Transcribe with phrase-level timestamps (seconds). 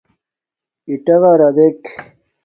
[0.91, 1.81] اِٹَغَرݳ دݵک.